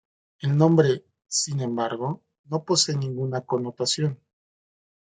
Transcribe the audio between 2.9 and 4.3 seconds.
ninguna connotación.